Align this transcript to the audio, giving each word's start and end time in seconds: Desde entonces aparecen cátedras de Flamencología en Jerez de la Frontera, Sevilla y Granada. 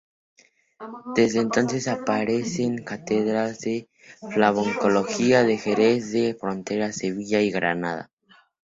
Desde 1.13 1.41
entonces 1.41 1.87
aparecen 1.87 2.83
cátedras 2.83 3.59
de 3.59 3.87
Flamencología 4.31 5.41
en 5.41 5.59
Jerez 5.59 6.11
de 6.11 6.33
la 6.33 6.39
Frontera, 6.39 6.91
Sevilla 6.91 7.39
y 7.41 7.51
Granada. 7.51 8.09